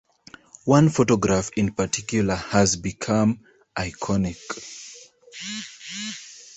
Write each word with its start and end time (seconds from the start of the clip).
One 0.65 0.89
photograph 0.89 1.51
in 1.55 1.73
particular 1.75 2.33
has 2.33 2.75
become 2.75 3.41
iconic. 3.77 4.39